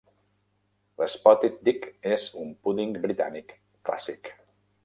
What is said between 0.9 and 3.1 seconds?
L'spotted dick és un púding